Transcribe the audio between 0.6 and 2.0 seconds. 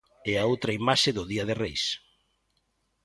imaxe do día de Reis.